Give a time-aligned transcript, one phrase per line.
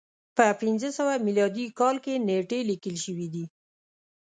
[0.37, 3.45] په پنځه سوه میلادي کال کې نېټې لیکل شوې دي.